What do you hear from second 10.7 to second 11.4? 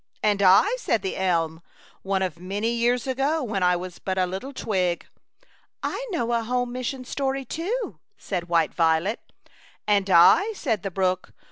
the brook.